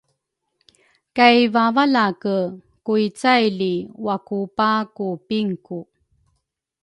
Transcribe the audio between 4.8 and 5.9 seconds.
ku pinku.